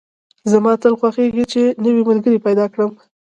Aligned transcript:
زما 0.51 0.71
تل 0.81 0.93
خوښېږي 0.99 1.45
چې 1.53 1.61
نوی 1.83 2.03
ملګري 2.09 2.39
پیدا 2.45 2.65
کدم 2.71 2.91